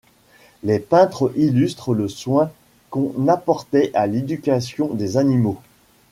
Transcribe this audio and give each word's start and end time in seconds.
Les 0.63 0.79
peintures 0.79 1.31
illustrent 1.37 1.93
le 1.93 2.07
soin 2.07 2.49
qu’on 2.89 3.27
apportait 3.27 3.91
à 3.93 4.07
l’éducation 4.07 4.87
des 4.95 5.17
animaux. 5.17 5.61